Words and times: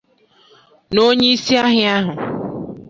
na 0.93 0.99
onyeisi 1.09 1.53
ahịa 1.63 1.91
ahụ 1.99 2.11